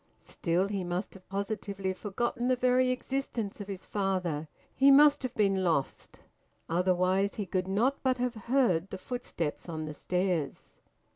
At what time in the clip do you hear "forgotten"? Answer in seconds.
1.93-2.47